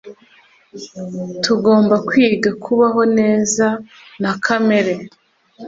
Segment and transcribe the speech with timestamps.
[1.43, 3.67] Tugomba kwiga kubaho neza
[4.21, 4.93] na kamere.